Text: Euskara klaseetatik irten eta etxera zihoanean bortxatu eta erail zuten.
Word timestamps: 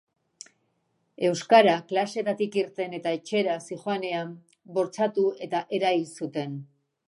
Euskara 1.27 1.75
klaseetatik 1.91 2.57
irten 2.61 2.97
eta 3.01 3.13
etxera 3.19 3.59
zihoanean 3.69 4.35
bortxatu 4.79 5.31
eta 5.49 5.65
erail 5.81 6.11
zuten. 6.21 6.61